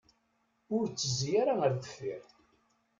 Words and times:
Ur 0.75 0.85
ttezzi 0.87 1.31
ara 1.41 1.53
ar 1.65 1.73
deffir. 1.81 2.23